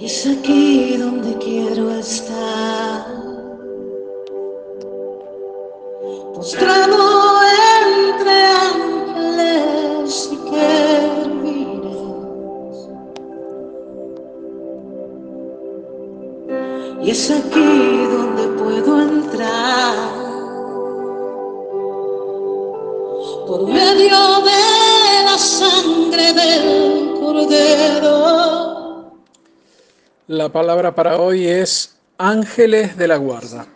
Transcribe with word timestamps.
Y 0.00 0.06
es 0.06 0.26
aquí 0.26 0.96
donde 0.96 1.36
quiero 1.36 1.90
estar. 1.90 3.04
Postrado 6.34 7.42
entre 7.82 8.46
ángeles 8.72 10.30
y 10.32 10.36
querubines. 10.48 11.98
Y 17.02 17.10
es 17.10 17.30
aquí 17.30 18.06
donde 18.10 18.48
puedo 18.58 19.02
entrar. 19.02 19.96
Por 23.46 23.66
medio 23.66 24.40
de 24.48 25.24
la 25.26 25.36
sangre 25.36 26.32
del 26.32 27.20
cordero. 27.20 28.19
La 30.30 30.48
palabra 30.48 30.94
para 30.94 31.16
hoy 31.16 31.48
es 31.48 31.96
ángeles 32.16 32.96
de 32.96 33.08
la 33.08 33.16
guarda. 33.16 33.66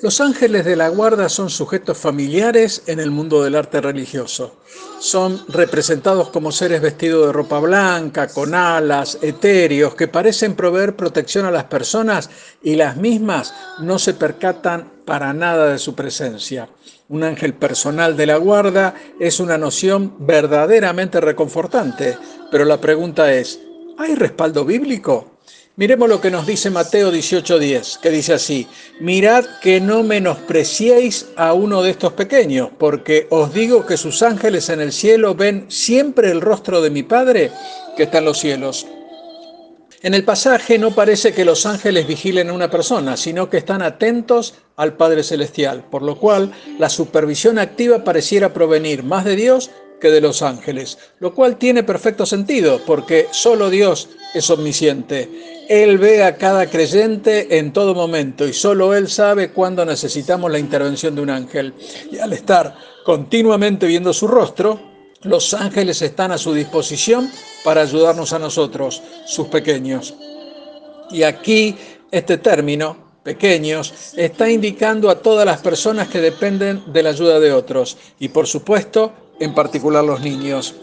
Los 0.00 0.22
ángeles 0.22 0.64
de 0.64 0.74
la 0.74 0.88
guarda 0.88 1.28
son 1.28 1.50
sujetos 1.50 1.98
familiares 1.98 2.82
en 2.86 2.98
el 2.98 3.10
mundo 3.10 3.42
del 3.42 3.54
arte 3.54 3.82
religioso. 3.82 4.56
Son 5.00 5.44
representados 5.48 6.30
como 6.30 6.50
seres 6.50 6.80
vestidos 6.80 7.26
de 7.26 7.32
ropa 7.34 7.58
blanca, 7.58 8.28
con 8.28 8.54
alas, 8.54 9.18
etéreos, 9.20 9.94
que 9.94 10.08
parecen 10.08 10.54
proveer 10.54 10.96
protección 10.96 11.44
a 11.44 11.50
las 11.50 11.64
personas 11.64 12.30
y 12.62 12.76
las 12.76 12.96
mismas 12.96 13.52
no 13.80 13.98
se 13.98 14.14
percatan 14.14 14.90
para 15.04 15.34
nada 15.34 15.70
de 15.72 15.78
su 15.78 15.94
presencia. 15.94 16.70
Un 17.10 17.22
ángel 17.22 17.52
personal 17.52 18.16
de 18.16 18.24
la 18.24 18.38
guarda 18.38 18.94
es 19.20 19.40
una 19.40 19.58
noción 19.58 20.14
verdaderamente 20.20 21.20
reconfortante, 21.20 22.16
pero 22.50 22.64
la 22.64 22.80
pregunta 22.80 23.30
es, 23.34 23.60
¿hay 23.98 24.14
respaldo 24.14 24.64
bíblico? 24.64 25.32
Miremos 25.76 26.08
lo 26.08 26.20
que 26.20 26.30
nos 26.30 26.46
dice 26.46 26.68
Mateo 26.68 27.10
18:10, 27.12 27.98
que 27.98 28.10
dice 28.10 28.34
así, 28.34 28.66
mirad 29.00 29.44
que 29.62 29.80
no 29.80 30.02
menospreciéis 30.02 31.26
a 31.36 31.52
uno 31.54 31.82
de 31.82 31.90
estos 31.90 32.12
pequeños, 32.12 32.70
porque 32.76 33.28
os 33.30 33.54
digo 33.54 33.86
que 33.86 33.96
sus 33.96 34.22
ángeles 34.22 34.68
en 34.68 34.80
el 34.80 34.92
cielo 34.92 35.34
ven 35.34 35.66
siempre 35.68 36.30
el 36.30 36.40
rostro 36.40 36.82
de 36.82 36.90
mi 36.90 37.02
Padre 37.02 37.50
que 37.96 38.02
está 38.02 38.18
en 38.18 38.24
los 38.24 38.38
cielos. 38.38 38.86
En 40.02 40.14
el 40.14 40.24
pasaje 40.24 40.78
no 40.78 40.94
parece 40.94 41.32
que 41.32 41.44
los 41.44 41.64
ángeles 41.66 42.06
vigilen 42.06 42.48
a 42.48 42.54
una 42.54 42.70
persona, 42.70 43.16
sino 43.16 43.48
que 43.48 43.58
están 43.58 43.80
atentos 43.80 44.54
al 44.76 44.96
Padre 44.96 45.22
Celestial, 45.22 45.84
por 45.90 46.02
lo 46.02 46.18
cual 46.18 46.52
la 46.78 46.88
supervisión 46.88 47.58
activa 47.58 48.02
pareciera 48.02 48.52
provenir 48.52 49.02
más 49.02 49.24
de 49.24 49.36
Dios 49.36 49.70
que 50.00 50.10
de 50.10 50.22
los 50.22 50.42
ángeles, 50.42 50.98
lo 51.20 51.34
cual 51.34 51.58
tiene 51.58 51.84
perfecto 51.84 52.26
sentido, 52.26 52.80
porque 52.86 53.28
solo 53.30 53.70
Dios 53.70 54.08
es 54.34 54.48
omnisciente. 54.50 55.59
Él 55.70 55.98
ve 55.98 56.24
a 56.24 56.36
cada 56.36 56.68
creyente 56.68 57.56
en 57.58 57.72
todo 57.72 57.94
momento 57.94 58.44
y 58.44 58.52
solo 58.52 58.92
Él 58.92 59.08
sabe 59.08 59.52
cuándo 59.52 59.84
necesitamos 59.84 60.50
la 60.50 60.58
intervención 60.58 61.14
de 61.14 61.22
un 61.22 61.30
ángel. 61.30 61.74
Y 62.10 62.18
al 62.18 62.32
estar 62.32 62.74
continuamente 63.04 63.86
viendo 63.86 64.12
su 64.12 64.26
rostro, 64.26 64.80
los 65.22 65.54
ángeles 65.54 66.02
están 66.02 66.32
a 66.32 66.38
su 66.38 66.52
disposición 66.52 67.30
para 67.62 67.82
ayudarnos 67.82 68.32
a 68.32 68.40
nosotros, 68.40 69.00
sus 69.26 69.46
pequeños. 69.46 70.12
Y 71.12 71.22
aquí 71.22 71.76
este 72.10 72.38
término, 72.38 72.96
pequeños, 73.22 73.94
está 74.16 74.50
indicando 74.50 75.08
a 75.08 75.22
todas 75.22 75.46
las 75.46 75.60
personas 75.60 76.08
que 76.08 76.18
dependen 76.18 76.82
de 76.92 77.04
la 77.04 77.10
ayuda 77.10 77.38
de 77.38 77.52
otros 77.52 77.96
y 78.18 78.30
por 78.30 78.48
supuesto, 78.48 79.12
en 79.38 79.54
particular 79.54 80.02
los 80.02 80.20
niños. 80.20 80.74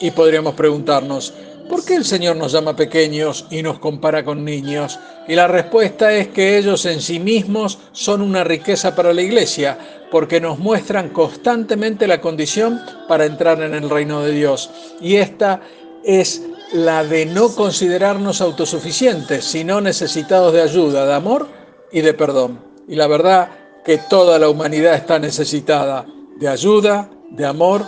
Y 0.00 0.12
podríamos 0.12 0.54
preguntarnos, 0.54 1.34
¿Por 1.68 1.84
qué 1.84 1.96
el 1.96 2.04
Señor 2.04 2.36
nos 2.36 2.52
llama 2.52 2.76
pequeños 2.76 3.46
y 3.50 3.62
nos 3.62 3.78
compara 3.78 4.24
con 4.24 4.44
niños? 4.44 4.98
Y 5.26 5.34
la 5.34 5.48
respuesta 5.48 6.12
es 6.12 6.28
que 6.28 6.58
ellos 6.58 6.86
en 6.86 7.00
sí 7.00 7.18
mismos 7.18 7.78
son 7.92 8.22
una 8.22 8.44
riqueza 8.44 8.94
para 8.94 9.12
la 9.12 9.22
iglesia, 9.22 9.76
porque 10.10 10.40
nos 10.40 10.58
muestran 10.58 11.08
constantemente 11.08 12.06
la 12.06 12.20
condición 12.20 12.80
para 13.08 13.26
entrar 13.26 13.60
en 13.62 13.74
el 13.74 13.90
reino 13.90 14.22
de 14.22 14.32
Dios. 14.32 14.70
Y 15.00 15.16
esta 15.16 15.60
es 16.04 16.42
la 16.72 17.02
de 17.02 17.26
no 17.26 17.52
considerarnos 17.54 18.40
autosuficientes, 18.40 19.44
sino 19.44 19.80
necesitados 19.80 20.52
de 20.52 20.62
ayuda, 20.62 21.04
de 21.04 21.14
amor 21.14 21.48
y 21.90 22.00
de 22.00 22.14
perdón. 22.14 22.60
Y 22.86 22.94
la 22.94 23.08
verdad 23.08 23.48
que 23.84 23.98
toda 23.98 24.38
la 24.38 24.48
humanidad 24.48 24.94
está 24.94 25.18
necesitada 25.18 26.06
de 26.38 26.48
ayuda, 26.48 27.10
de 27.30 27.44
amor 27.44 27.84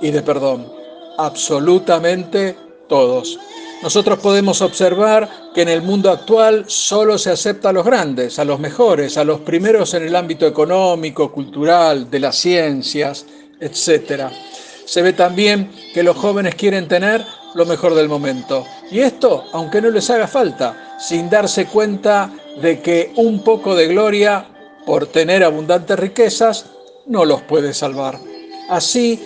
y 0.00 0.10
de 0.10 0.22
perdón. 0.22 0.72
Absolutamente 1.18 2.56
todos. 2.88 3.38
Nosotros 3.82 4.18
podemos 4.18 4.60
observar 4.60 5.28
que 5.54 5.62
en 5.62 5.68
el 5.68 5.82
mundo 5.82 6.10
actual 6.10 6.64
solo 6.66 7.16
se 7.16 7.30
acepta 7.30 7.68
a 7.68 7.72
los 7.72 7.84
grandes, 7.84 8.40
a 8.40 8.44
los 8.44 8.58
mejores, 8.58 9.16
a 9.16 9.24
los 9.24 9.40
primeros 9.40 9.94
en 9.94 10.02
el 10.04 10.16
ámbito 10.16 10.46
económico, 10.46 11.30
cultural, 11.30 12.10
de 12.10 12.18
las 12.18 12.36
ciencias, 12.36 13.24
etc. 13.60 14.24
Se 14.84 15.00
ve 15.00 15.12
también 15.12 15.70
que 15.94 16.02
los 16.02 16.16
jóvenes 16.16 16.56
quieren 16.56 16.88
tener 16.88 17.24
lo 17.54 17.66
mejor 17.66 17.94
del 17.94 18.08
momento. 18.08 18.64
Y 18.90 18.98
esto, 19.00 19.44
aunque 19.52 19.80
no 19.80 19.90
les 19.90 20.10
haga 20.10 20.26
falta, 20.26 20.96
sin 20.98 21.30
darse 21.30 21.66
cuenta 21.66 22.32
de 22.60 22.80
que 22.80 23.12
un 23.16 23.44
poco 23.44 23.76
de 23.76 23.86
gloria 23.86 24.46
por 24.86 25.06
tener 25.06 25.44
abundantes 25.44 25.98
riquezas 25.98 26.66
no 27.06 27.24
los 27.24 27.42
puede 27.42 27.72
salvar. 27.72 28.18
Así 28.68 29.22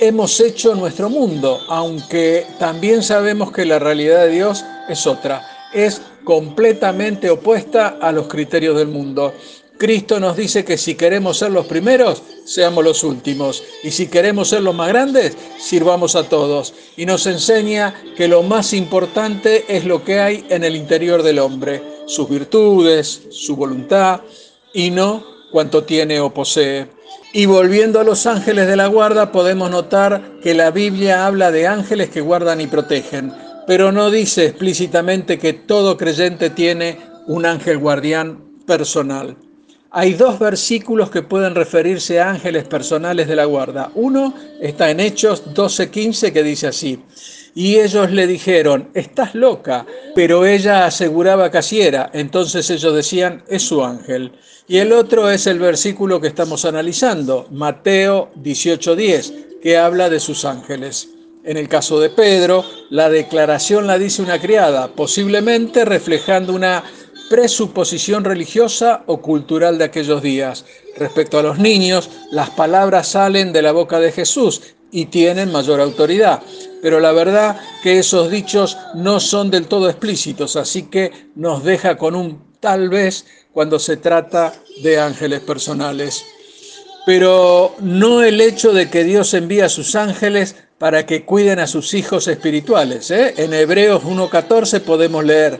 hemos 0.00 0.40
hecho 0.40 0.74
nuestro 0.74 1.08
mundo, 1.08 1.60
aunque 1.68 2.46
también 2.58 3.02
sabemos 3.02 3.52
que 3.52 3.64
la 3.64 3.78
realidad 3.78 4.26
de 4.26 4.32
Dios 4.32 4.64
es 4.88 5.06
otra, 5.06 5.46
es 5.72 6.00
completamente 6.24 7.30
opuesta 7.30 7.98
a 8.00 8.12
los 8.12 8.28
criterios 8.28 8.76
del 8.76 8.88
mundo. 8.88 9.32
Cristo 9.78 10.20
nos 10.20 10.36
dice 10.36 10.64
que 10.64 10.78
si 10.78 10.94
queremos 10.94 11.38
ser 11.38 11.50
los 11.50 11.66
primeros, 11.66 12.22
seamos 12.44 12.84
los 12.84 13.02
últimos. 13.02 13.64
Y 13.82 13.90
si 13.90 14.06
queremos 14.06 14.48
ser 14.48 14.62
los 14.62 14.76
más 14.76 14.88
grandes, 14.88 15.36
sirvamos 15.58 16.14
a 16.14 16.28
todos. 16.28 16.72
Y 16.96 17.04
nos 17.04 17.26
enseña 17.26 17.92
que 18.16 18.28
lo 18.28 18.44
más 18.44 18.74
importante 18.74 19.64
es 19.68 19.84
lo 19.84 20.04
que 20.04 20.20
hay 20.20 20.46
en 20.50 20.62
el 20.62 20.76
interior 20.76 21.24
del 21.24 21.40
hombre, 21.40 21.82
sus 22.06 22.28
virtudes, 22.28 23.22
su 23.30 23.56
voluntad, 23.56 24.20
y 24.72 24.90
no 24.90 25.24
cuanto 25.52 25.84
tiene 25.84 26.18
o 26.18 26.34
posee. 26.34 26.88
Y 27.32 27.46
volviendo 27.46 28.00
a 28.00 28.04
los 28.04 28.26
ángeles 28.26 28.66
de 28.66 28.76
la 28.76 28.88
guarda, 28.88 29.30
podemos 29.30 29.70
notar 29.70 30.40
que 30.42 30.54
la 30.54 30.70
Biblia 30.70 31.26
habla 31.26 31.52
de 31.52 31.66
ángeles 31.66 32.10
que 32.10 32.20
guardan 32.20 32.60
y 32.60 32.66
protegen, 32.66 33.32
pero 33.66 33.92
no 33.92 34.10
dice 34.10 34.46
explícitamente 34.46 35.38
que 35.38 35.52
todo 35.52 35.96
creyente 35.96 36.50
tiene 36.50 36.98
un 37.26 37.46
ángel 37.46 37.78
guardián 37.78 38.42
personal. 38.66 39.36
Hay 39.90 40.14
dos 40.14 40.38
versículos 40.38 41.10
que 41.10 41.22
pueden 41.22 41.54
referirse 41.54 42.18
a 42.18 42.30
ángeles 42.30 42.64
personales 42.64 43.28
de 43.28 43.36
la 43.36 43.44
guarda. 43.44 43.90
Uno 43.94 44.34
está 44.60 44.90
en 44.90 45.00
Hechos 45.00 45.54
12:15 45.54 46.32
que 46.32 46.42
dice 46.42 46.68
así, 46.68 46.98
y 47.54 47.78
ellos 47.78 48.10
le 48.10 48.26
dijeron, 48.26 48.88
estás 48.94 49.34
loca, 49.34 49.86
pero 50.14 50.46
ella 50.46 50.86
aseguraba 50.86 51.50
que 51.50 51.58
así 51.58 51.80
era, 51.82 52.10
entonces 52.14 52.70
ellos 52.70 52.94
decían, 52.94 53.42
es 53.48 53.62
su 53.62 53.84
ángel. 53.84 54.32
Y 54.66 54.78
el 54.78 54.92
otro 54.92 55.30
es 55.30 55.46
el 55.46 55.58
versículo 55.58 56.20
que 56.20 56.28
estamos 56.28 56.64
analizando, 56.64 57.46
Mateo 57.50 58.30
18:10, 58.36 59.60
que 59.60 59.76
habla 59.76 60.08
de 60.08 60.20
sus 60.20 60.44
ángeles. 60.44 61.08
En 61.44 61.56
el 61.56 61.68
caso 61.68 61.98
de 61.98 62.08
Pedro, 62.08 62.64
la 62.90 63.10
declaración 63.10 63.86
la 63.86 63.98
dice 63.98 64.22
una 64.22 64.40
criada, 64.40 64.88
posiblemente 64.88 65.84
reflejando 65.84 66.54
una 66.54 66.84
presuposición 67.28 68.24
religiosa 68.24 69.02
o 69.06 69.20
cultural 69.20 69.76
de 69.78 69.84
aquellos 69.84 70.22
días. 70.22 70.64
Respecto 70.96 71.38
a 71.38 71.42
los 71.42 71.58
niños, 71.58 72.10
las 72.30 72.50
palabras 72.50 73.08
salen 73.08 73.52
de 73.52 73.62
la 73.62 73.72
boca 73.72 73.98
de 73.98 74.12
Jesús 74.12 74.74
y 74.92 75.06
tienen 75.06 75.50
mayor 75.50 75.80
autoridad. 75.80 76.40
Pero 76.80 77.00
la 77.00 77.10
verdad 77.10 77.58
que 77.82 77.98
esos 77.98 78.30
dichos 78.30 78.76
no 78.94 79.18
son 79.18 79.50
del 79.50 79.66
todo 79.66 79.88
explícitos, 79.88 80.54
así 80.54 80.84
que 80.84 81.10
nos 81.34 81.64
deja 81.64 81.96
con 81.96 82.14
un 82.14 82.52
tal 82.60 82.88
vez 82.90 83.26
cuando 83.52 83.80
se 83.80 83.96
trata 83.96 84.52
de 84.82 85.00
ángeles 85.00 85.40
personales. 85.40 86.24
Pero 87.04 87.74
no 87.80 88.22
el 88.22 88.40
hecho 88.40 88.72
de 88.72 88.88
que 88.88 89.02
Dios 89.02 89.34
envía 89.34 89.66
a 89.66 89.68
sus 89.68 89.96
ángeles 89.96 90.54
para 90.78 91.06
que 91.06 91.24
cuiden 91.24 91.58
a 91.58 91.66
sus 91.66 91.94
hijos 91.94 92.28
espirituales. 92.28 93.10
¿eh? 93.10 93.34
En 93.36 93.54
Hebreos 93.54 94.02
1.14 94.02 94.80
podemos 94.80 95.24
leer, 95.24 95.58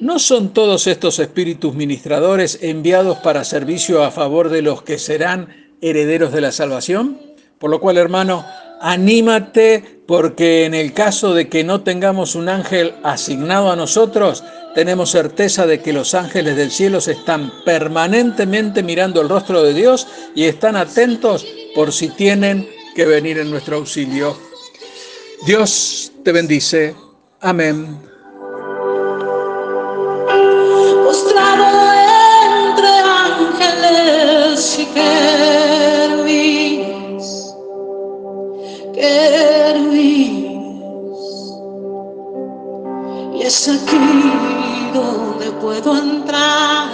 ¿no 0.00 0.18
son 0.18 0.52
todos 0.52 0.86
estos 0.86 1.18
espíritus 1.18 1.74
ministradores 1.74 2.58
enviados 2.60 3.18
para 3.18 3.44
servicio 3.44 4.04
a 4.04 4.10
favor 4.10 4.50
de 4.50 4.62
los 4.62 4.82
que 4.82 4.98
serán 4.98 5.76
herederos 5.80 6.32
de 6.32 6.40
la 6.40 6.52
salvación? 6.52 7.20
Por 7.58 7.70
lo 7.70 7.80
cual, 7.80 7.98
hermano, 7.98 8.44
anímate 8.80 10.02
porque 10.06 10.64
en 10.64 10.74
el 10.74 10.92
caso 10.92 11.34
de 11.34 11.48
que 11.48 11.64
no 11.64 11.82
tengamos 11.82 12.34
un 12.34 12.48
ángel 12.48 12.94
asignado 13.02 13.70
a 13.70 13.76
nosotros, 13.76 14.44
tenemos 14.74 15.10
certeza 15.10 15.66
de 15.66 15.80
que 15.80 15.92
los 15.92 16.14
ángeles 16.14 16.56
del 16.56 16.70
cielo 16.70 17.00
se 17.00 17.12
están 17.12 17.52
permanentemente 17.64 18.82
mirando 18.82 19.20
el 19.20 19.28
rostro 19.28 19.62
de 19.62 19.72
Dios 19.72 20.06
y 20.34 20.44
están 20.44 20.76
atentos 20.76 21.46
por 21.74 21.92
si 21.92 22.08
tienen 22.08 22.68
que 22.94 23.06
venir 23.06 23.38
en 23.38 23.50
nuestro 23.50 23.76
auxilio. 23.76 24.36
Dios 25.46 26.12
te 26.22 26.32
bendice. 26.32 26.94
Amén. 27.40 28.00
Entre 32.66 32.88
ángeles 32.98 34.78
y 34.78 34.86
que... 34.86 35.83
querubines. 39.04 40.40
Y 43.34 43.42
es 43.42 43.68
aquí 43.68 43.98
donde 44.94 45.46
puedo 45.62 45.96
entrar. 45.96 46.88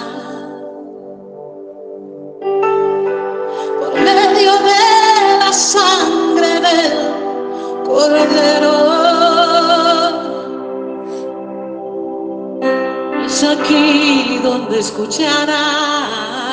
Por 3.80 3.92
medio 3.94 4.52
de 4.68 4.82
la 5.40 5.52
sangre 5.52 6.52
del 6.66 6.92
cordero. 7.84 8.76
Es 13.24 13.44
aquí 13.44 14.40
donde 14.42 14.80
escucharás 14.80 16.49